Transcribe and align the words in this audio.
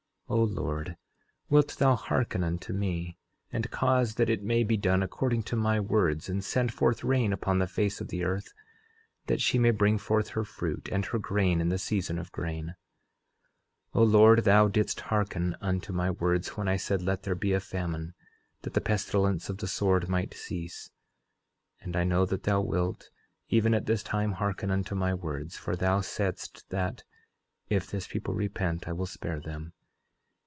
11:13 0.31 0.37
O 0.39 0.43
Lord, 0.45 0.97
wilt 1.49 1.77
thou 1.77 1.95
hearken 1.97 2.41
unto 2.41 2.71
me, 2.71 3.17
and 3.51 3.69
cause 3.69 4.15
that 4.15 4.29
it 4.29 4.41
may 4.41 4.63
be 4.63 4.77
done 4.77 5.03
according 5.03 5.43
to 5.43 5.57
my 5.57 5.77
words, 5.77 6.29
and 6.29 6.41
send 6.41 6.73
forth 6.73 7.03
rain 7.03 7.33
upon 7.33 7.59
the 7.59 7.67
face 7.67 7.99
of 7.99 8.07
the 8.07 8.23
earth, 8.23 8.53
that 9.27 9.41
she 9.41 9.59
may 9.59 9.71
bring 9.71 9.97
forth 9.97 10.29
her 10.29 10.45
fruit, 10.45 10.87
and 10.89 11.07
her 11.07 11.19
grain 11.19 11.59
in 11.59 11.67
the 11.67 11.77
season 11.77 12.17
of 12.17 12.31
grain. 12.31 12.75
11:14 13.93 13.95
O 13.95 14.03
Lord, 14.03 14.43
thou 14.45 14.69
didst 14.69 15.01
hearken 15.01 15.53
unto 15.59 15.91
my 15.91 16.09
words 16.09 16.55
when 16.55 16.69
I 16.69 16.77
said, 16.77 17.01
Let 17.01 17.23
there 17.23 17.35
be 17.35 17.51
a 17.51 17.59
famine, 17.59 18.13
that 18.61 18.73
the 18.73 18.79
pestilence 18.79 19.49
of 19.49 19.57
the 19.57 19.67
sword 19.67 20.07
might 20.07 20.33
cease; 20.33 20.91
and 21.81 21.93
I 21.97 22.05
know 22.05 22.25
that 22.27 22.43
thou 22.43 22.61
wilt, 22.61 23.09
even 23.49 23.73
at 23.73 23.85
this 23.85 24.01
time, 24.01 24.31
hearken 24.31 24.71
unto 24.71 24.95
my 24.95 25.13
words, 25.13 25.57
for 25.57 25.75
thou 25.75 25.99
saidst 25.99 26.69
that: 26.69 27.03
If 27.67 27.87
this 27.91 28.07
people 28.07 28.33
repent 28.33 28.87
I 28.87 28.93
will 28.93 29.05
spare 29.05 29.41
them. 29.41 29.73